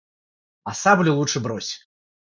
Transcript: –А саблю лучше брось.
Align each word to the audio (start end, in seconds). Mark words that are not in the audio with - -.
–А 0.69 0.73
саблю 0.73 1.13
лучше 1.15 1.39
брось. 1.39 1.87